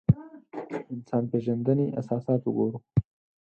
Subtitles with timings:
[0.93, 2.79] انسان پېژندنې اساسات وګورو.